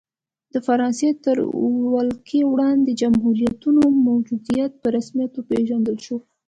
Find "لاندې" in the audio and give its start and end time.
2.59-2.91